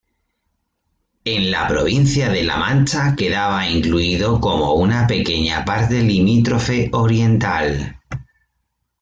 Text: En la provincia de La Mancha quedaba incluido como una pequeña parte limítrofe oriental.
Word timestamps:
En 1.25 1.51
la 1.51 1.67
provincia 1.67 2.29
de 2.29 2.43
La 2.43 2.57
Mancha 2.57 3.15
quedaba 3.15 3.69
incluido 3.69 4.39
como 4.41 4.73
una 4.73 5.05
pequeña 5.05 5.63
parte 5.63 6.01
limítrofe 6.01 6.89
oriental. 6.91 7.99